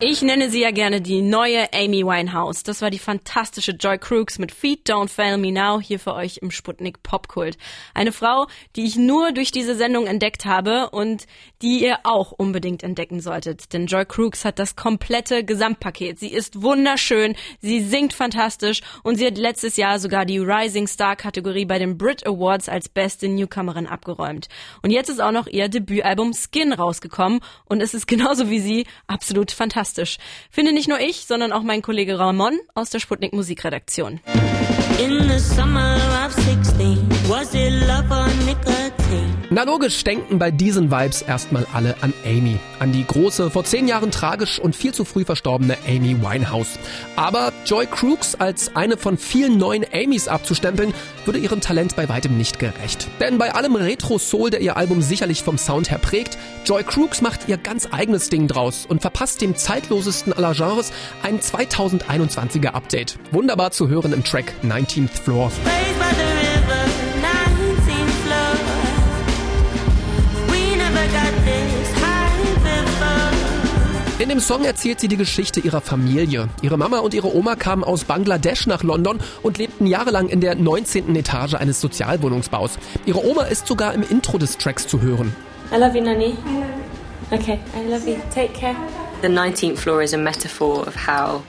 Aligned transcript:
Ich 0.00 0.22
nenne 0.22 0.48
sie 0.48 0.60
ja 0.60 0.70
gerne 0.70 1.00
die 1.00 1.22
neue 1.22 1.72
Amy 1.72 2.06
Winehouse. 2.06 2.62
Das 2.62 2.82
war 2.82 2.88
die 2.88 3.00
fantastische 3.00 3.72
Joy 3.72 3.98
Crooks 3.98 4.38
mit 4.38 4.52
Feet 4.52 4.88
Don't 4.88 5.08
Fail 5.08 5.38
Me 5.38 5.50
Now 5.50 5.80
hier 5.80 5.98
für 5.98 6.14
euch 6.14 6.38
im 6.40 6.52
Sputnik 6.52 7.02
Popkult. 7.02 7.58
Eine 7.94 8.12
Frau, 8.12 8.46
die 8.76 8.86
ich 8.86 8.94
nur 8.94 9.32
durch 9.32 9.50
diese 9.50 9.74
Sendung 9.74 10.06
entdeckt 10.06 10.44
habe 10.44 10.90
und 10.90 11.26
die 11.62 11.82
ihr 11.82 11.98
auch 12.04 12.30
unbedingt 12.30 12.84
entdecken 12.84 13.18
solltet. 13.18 13.72
Denn 13.72 13.86
Joy 13.86 14.06
Crooks 14.06 14.44
hat 14.44 14.60
das 14.60 14.76
komplette 14.76 15.42
Gesamtpaket. 15.42 16.20
Sie 16.20 16.32
ist 16.32 16.62
wunderschön, 16.62 17.34
sie 17.60 17.80
singt 17.80 18.12
fantastisch 18.12 18.82
und 19.02 19.16
sie 19.16 19.26
hat 19.26 19.36
letztes 19.36 19.76
Jahr 19.76 19.98
sogar 19.98 20.24
die 20.24 20.38
Rising 20.38 20.86
Star 20.86 21.16
Kategorie 21.16 21.64
bei 21.64 21.80
den 21.80 21.98
Brit 21.98 22.24
Awards 22.24 22.68
als 22.68 22.88
beste 22.88 23.28
Newcomerin 23.28 23.88
abgeräumt. 23.88 24.46
Und 24.80 24.92
jetzt 24.92 25.08
ist 25.08 25.20
auch 25.20 25.32
noch 25.32 25.48
ihr 25.48 25.68
Debütalbum 25.68 26.34
Skin 26.34 26.72
rausgekommen 26.72 27.40
und 27.64 27.80
es 27.80 27.94
ist 27.94 28.06
genauso 28.06 28.48
wie 28.48 28.60
sie 28.60 28.86
absolut 29.08 29.50
fantastisch 29.50 29.87
fantastisch. 29.88 30.18
Finde 30.50 30.72
nicht 30.72 30.88
nur 30.88 31.00
ich, 31.00 31.26
sondern 31.26 31.52
auch 31.52 31.62
mein 31.62 31.82
Kollege 31.82 32.18
Ramon 32.18 32.58
aus 32.74 32.90
der 32.90 33.00
Sputnik 33.00 33.32
Musikredaktion. 33.32 34.20
In 34.98 35.28
the 35.28 35.38
summer 35.38 35.96
of 36.26 36.32
16, 36.32 36.98
was 37.28 37.54
it 37.54 37.72
love 37.86 38.10
or? 38.10 38.28
Na 39.50 39.62
logisch 39.62 40.04
denken 40.04 40.38
bei 40.38 40.50
diesen 40.50 40.90
Vibes 40.90 41.22
erstmal 41.22 41.66
alle 41.72 41.96
an 42.02 42.12
Amy, 42.26 42.58
an 42.78 42.92
die 42.92 43.06
große, 43.06 43.50
vor 43.50 43.64
zehn 43.64 43.88
Jahren 43.88 44.10
tragisch 44.10 44.58
und 44.58 44.76
viel 44.76 44.92
zu 44.92 45.06
früh 45.06 45.24
verstorbene 45.24 45.78
Amy 45.86 46.20
Winehouse. 46.20 46.78
Aber 47.16 47.52
Joy 47.64 47.86
Crooks 47.86 48.34
als 48.34 48.76
eine 48.76 48.98
von 48.98 49.16
vielen 49.16 49.56
neuen 49.56 49.86
Amys 49.92 50.28
abzustempeln, 50.28 50.92
würde 51.24 51.38
ihrem 51.38 51.62
Talent 51.62 51.96
bei 51.96 52.08
weitem 52.10 52.36
nicht 52.36 52.58
gerecht. 52.58 53.08
Denn 53.20 53.38
bei 53.38 53.54
allem 53.54 53.76
Retro-Soul, 53.76 54.50
der 54.50 54.60
ihr 54.60 54.76
Album 54.76 55.00
sicherlich 55.00 55.42
vom 55.42 55.56
Sound 55.56 55.90
her 55.90 55.98
prägt, 55.98 56.36
Joy 56.66 56.84
Crooks 56.84 57.22
macht 57.22 57.48
ihr 57.48 57.56
ganz 57.56 57.88
eigenes 57.90 58.28
Ding 58.28 58.46
draus 58.46 58.84
und 58.86 59.00
verpasst 59.00 59.40
dem 59.40 59.56
zeitlosesten 59.56 60.34
aller 60.34 60.52
Genres 60.52 60.92
ein 61.22 61.40
2021er 61.40 62.68
Update. 62.68 63.18
Wunderbar 63.32 63.70
zu 63.70 63.88
hören 63.88 64.12
im 64.12 64.22
Track 64.22 64.52
19th 64.62 65.22
Floor. 65.22 65.50
In 74.28 74.34
dem 74.34 74.40
Song 74.40 74.62
erzählt 74.62 75.00
sie 75.00 75.08
die 75.08 75.16
Geschichte 75.16 75.58
ihrer 75.58 75.80
Familie. 75.80 76.50
Ihre 76.60 76.76
Mama 76.76 76.98
und 76.98 77.14
ihre 77.14 77.34
Oma 77.34 77.56
kamen 77.56 77.82
aus 77.82 78.04
Bangladesch 78.04 78.66
nach 78.66 78.82
London 78.82 79.20
und 79.42 79.56
lebten 79.56 79.86
jahrelang 79.86 80.28
in 80.28 80.42
der 80.42 80.54
19. 80.54 81.16
Etage 81.16 81.54
eines 81.54 81.80
Sozialwohnungsbaus. 81.80 82.72
Ihre 83.06 83.24
Oma 83.24 83.44
ist 83.44 83.66
sogar 83.66 83.94
im 83.94 84.02
Intro 84.02 84.36
des 84.36 84.58
Tracks 84.58 84.86
zu 84.86 85.00
hören. 85.00 85.34
I 85.72 85.78
love 85.78 85.96
you, 85.96 86.04
Nani. 86.04 86.36
Okay, 87.30 87.58
I 87.74 87.90
love 87.90 88.06
you. 88.06 88.16
Take 88.34 88.52
care. 88.52 88.76
The 89.22 89.28
19th 89.28 89.78
floor 89.78 90.02
is 90.02 90.12
a 90.12 90.18
metaphor 90.18 90.86
of 90.86 90.94
how 90.94 91.42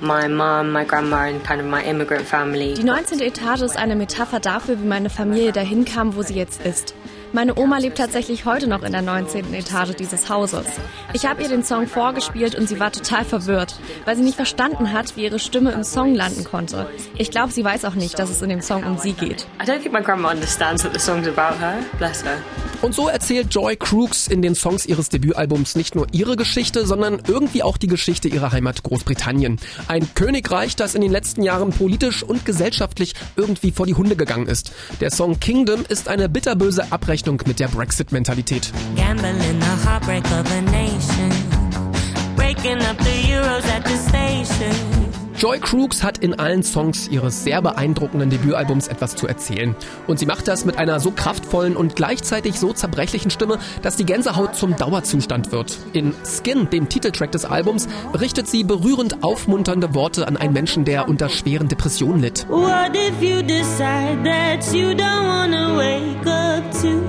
my 0.00 0.26
mom, 0.26 0.72
my 0.72 0.84
grandma 0.84 1.28
and 1.28 1.40
kind 1.44 1.60
of 1.60 1.68
my 1.68 1.88
immigrant 1.88 2.26
family. 2.26 2.74
Die 2.74 2.82
19. 2.82 3.20
Etage 3.20 3.60
ist 3.60 3.76
eine 3.76 3.94
Metapher 3.94 4.40
dafür, 4.40 4.82
wie 4.82 4.86
meine 4.88 5.08
Familie 5.08 5.52
dahin 5.52 5.84
kam, 5.84 6.16
wo 6.16 6.22
sie 6.22 6.34
jetzt 6.34 6.66
ist. 6.66 6.96
Meine 7.34 7.58
Oma 7.58 7.78
lebt 7.78 7.98
tatsächlich 7.98 8.44
heute 8.44 8.68
noch 8.68 8.84
in 8.84 8.92
der 8.92 9.02
19. 9.02 9.54
Etage 9.54 9.96
dieses 9.96 10.28
Hauses. 10.28 10.66
Ich 11.14 11.26
habe 11.26 11.42
ihr 11.42 11.48
den 11.48 11.64
Song 11.64 11.88
vorgespielt 11.88 12.54
und 12.54 12.68
sie 12.68 12.78
war 12.78 12.92
total 12.92 13.24
verwirrt, 13.24 13.74
weil 14.04 14.14
sie 14.14 14.22
nicht 14.22 14.36
verstanden 14.36 14.92
hat, 14.92 15.16
wie 15.16 15.24
ihre 15.24 15.40
Stimme 15.40 15.72
im 15.72 15.82
Song 15.82 16.14
landen 16.14 16.44
konnte. 16.44 16.86
Ich 17.18 17.32
glaube, 17.32 17.52
sie 17.52 17.64
weiß 17.64 17.86
auch 17.86 17.96
nicht, 17.96 18.20
dass 18.20 18.30
es 18.30 18.40
in 18.40 18.50
dem 18.50 18.60
Song 18.60 18.84
um 18.84 18.98
sie 18.98 19.14
geht. 19.14 19.48
I 19.60 19.68
don't 19.68 19.80
think 19.80 19.92
my 19.92 20.00
grandma 20.00 20.30
understands 20.30 20.84
that 20.84 20.94
the 20.94 21.00
song's 21.00 21.26
about 21.26 21.58
her. 21.58 21.78
Bless 21.98 22.22
her. 22.22 22.36
Und 22.82 22.94
so 22.94 23.08
erzählt 23.08 23.52
Joy 23.52 23.76
Crooks 23.76 24.28
in 24.28 24.40
den 24.40 24.54
Songs 24.54 24.86
ihres 24.86 25.08
Debütalbums 25.08 25.74
nicht 25.74 25.96
nur 25.96 26.06
ihre 26.12 26.36
Geschichte, 26.36 26.86
sondern 26.86 27.20
irgendwie 27.26 27.64
auch 27.64 27.78
die 27.78 27.88
Geschichte 27.88 28.28
ihrer 28.28 28.52
Heimat 28.52 28.84
Großbritannien. 28.84 29.58
Ein 29.88 30.14
Königreich, 30.14 30.76
das 30.76 30.94
in 30.94 31.00
den 31.00 31.10
letzten 31.10 31.42
Jahren 31.42 31.70
politisch 31.70 32.22
und 32.22 32.44
gesellschaftlich 32.44 33.14
irgendwie 33.34 33.72
vor 33.72 33.86
die 33.86 33.94
Hunde 33.94 34.14
gegangen 34.14 34.46
ist. 34.46 34.70
Der 35.00 35.10
Song 35.10 35.40
Kingdom 35.40 35.84
ist 35.88 36.08
eine 36.08 36.28
bitterböse 36.28 36.92
Abrechnung 36.92 37.23
Rechnung 37.24 37.40
mit 37.46 37.58
der 37.58 37.68
Brexit-Mentalität. 37.68 38.70
Joy 45.36 45.58
Crooks 45.58 46.04
hat 46.04 46.18
in 46.18 46.38
allen 46.38 46.62
Songs 46.62 47.08
ihres 47.08 47.42
sehr 47.42 47.60
beeindruckenden 47.60 48.30
Debütalbums 48.30 48.86
etwas 48.86 49.16
zu 49.16 49.26
erzählen. 49.26 49.74
Und 50.06 50.20
sie 50.20 50.26
macht 50.26 50.46
das 50.46 50.64
mit 50.64 50.78
einer 50.78 51.00
so 51.00 51.10
kraftvollen 51.10 51.76
und 51.76 51.96
gleichzeitig 51.96 52.58
so 52.60 52.72
zerbrechlichen 52.72 53.32
Stimme, 53.32 53.58
dass 53.82 53.96
die 53.96 54.06
Gänsehaut 54.06 54.54
zum 54.54 54.76
Dauerzustand 54.76 55.50
wird. 55.50 55.76
In 55.92 56.14
Skin, 56.24 56.70
dem 56.70 56.88
Titeltrack 56.88 57.32
des 57.32 57.44
Albums, 57.44 57.88
richtet 58.18 58.46
sie 58.46 58.62
berührend 58.62 59.24
aufmunternde 59.24 59.94
Worte 59.94 60.28
an 60.28 60.36
einen 60.36 60.52
Menschen, 60.52 60.84
der 60.84 61.08
unter 61.08 61.28
schweren 61.28 61.68
Depressionen 61.68 62.20
litt. 62.20 62.46
What 62.48 62.94
if 62.94 63.20
you 63.20 63.42
decide 63.42 64.22
that 64.24 64.72
you 64.72 64.90
don't 64.90 65.26
wanna 65.26 65.76
wake 65.76 66.26
up 66.26 66.62
to 66.80 67.02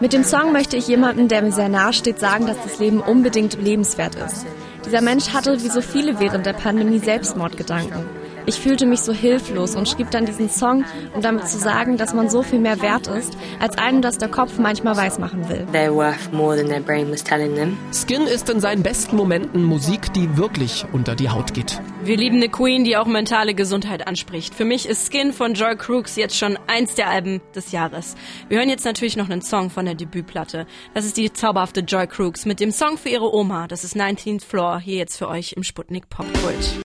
Mit 0.00 0.12
dem 0.12 0.24
Song 0.24 0.52
möchte 0.52 0.76
ich 0.76 0.88
jemandem, 0.88 1.28
der 1.28 1.42
mir 1.42 1.52
sehr 1.52 1.68
nahe 1.68 1.92
steht, 1.92 2.18
sagen, 2.18 2.46
dass 2.46 2.56
das 2.64 2.80
Leben 2.80 3.00
unbedingt 3.00 3.62
lebenswert 3.62 4.16
ist. 4.16 4.44
Dieser 4.84 5.02
Mensch 5.02 5.28
hatte 5.28 5.62
wie 5.62 5.68
so 5.68 5.80
viele 5.80 6.18
während 6.18 6.46
der 6.46 6.54
Pandemie 6.54 6.98
Selbstmordgedanken. 6.98 8.06
Ich 8.48 8.58
fühlte 8.58 8.86
mich 8.86 9.00
so 9.00 9.12
hilflos 9.12 9.76
und 9.76 9.90
schrieb 9.90 10.10
dann 10.10 10.24
diesen 10.24 10.48
Song, 10.48 10.82
um 11.14 11.20
damit 11.20 11.46
zu 11.46 11.58
sagen, 11.58 11.98
dass 11.98 12.14
man 12.14 12.30
so 12.30 12.42
viel 12.42 12.58
mehr 12.58 12.80
wert 12.80 13.06
ist, 13.06 13.36
als 13.60 13.76
einem 13.76 14.00
das 14.00 14.16
der 14.16 14.30
Kopf 14.30 14.56
manchmal 14.56 14.96
weismachen 14.96 15.46
will. 15.50 15.66
They're 15.70 15.94
worth 15.94 16.32
more 16.32 16.56
than 16.56 16.68
their 16.68 16.80
brain 16.80 17.10
was 17.10 17.22
telling 17.22 17.54
them. 17.56 17.76
Skin 17.92 18.22
ist 18.22 18.48
in 18.48 18.60
seinen 18.60 18.82
besten 18.82 19.16
Momenten 19.16 19.62
Musik, 19.64 20.14
die 20.14 20.38
wirklich 20.38 20.86
unter 20.94 21.14
die 21.14 21.28
Haut 21.28 21.52
geht. 21.52 21.78
Wir 22.02 22.16
lieben 22.16 22.36
eine 22.36 22.48
Queen, 22.48 22.84
die 22.84 22.96
auch 22.96 23.04
mentale 23.04 23.52
Gesundheit 23.52 24.06
anspricht. 24.06 24.54
Für 24.54 24.64
mich 24.64 24.88
ist 24.88 25.12
Skin 25.12 25.34
von 25.34 25.52
Joy 25.52 25.76
Crooks 25.76 26.16
jetzt 26.16 26.34
schon 26.34 26.58
eins 26.68 26.94
der 26.94 27.10
Alben 27.10 27.42
des 27.54 27.70
Jahres. 27.70 28.16
Wir 28.48 28.60
hören 28.60 28.70
jetzt 28.70 28.86
natürlich 28.86 29.18
noch 29.18 29.28
einen 29.28 29.42
Song 29.42 29.68
von 29.68 29.84
der 29.84 29.94
Debütplatte. 29.94 30.66
Das 30.94 31.04
ist 31.04 31.18
die 31.18 31.30
zauberhafte 31.34 31.80
Joy 31.80 32.06
Crooks 32.06 32.46
mit 32.46 32.60
dem 32.60 32.70
Song 32.70 32.96
für 32.96 33.10
ihre 33.10 33.30
Oma. 33.30 33.66
Das 33.68 33.84
ist 33.84 33.94
19th 33.94 34.42
Floor, 34.42 34.80
hier 34.80 34.96
jetzt 34.96 35.18
für 35.18 35.28
euch 35.28 35.52
im 35.52 35.64
Sputnik 35.64 36.08
Pop 36.08 36.24
Kult. 36.42 36.72